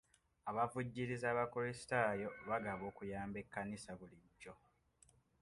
[0.49, 4.53] Abavvujjirizi abakulisitaayo bagaba okuyamba ekkanisa bulijjo.